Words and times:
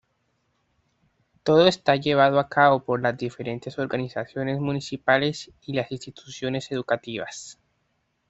Todo 1.43 1.67
esto 1.67 1.93
llevado 1.93 2.39
a 2.39 2.49
cabo 2.49 2.83
por 2.83 2.99
las 3.03 3.15
diferentes 3.15 3.77
organizaciones 3.77 4.59
municipales 4.59 5.51
y 5.61 5.73
las 5.73 5.91
instituciones 5.91 6.71
educativas. 6.71 7.59